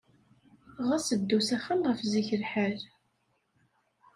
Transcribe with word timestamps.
Ɣas 0.87 1.07
ddu 1.21 1.39
s 1.47 1.49
axxam 1.55 1.81
ɣef 1.89 1.99
zik 2.11 2.29
lḥal. 2.41 2.79